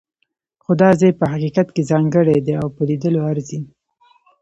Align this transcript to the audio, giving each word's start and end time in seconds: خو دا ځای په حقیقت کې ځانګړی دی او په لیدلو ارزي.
خو 0.63 0.71
دا 0.81 0.89
ځای 0.99 1.11
په 1.19 1.25
حقیقت 1.33 1.67
کې 1.75 1.87
ځانګړی 1.91 2.37
دی 2.45 2.53
او 2.61 2.67
په 2.75 2.81
لیدلو 2.89 3.19
ارزي. 3.31 3.59